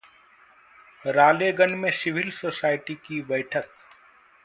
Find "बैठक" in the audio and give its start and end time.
3.21-3.69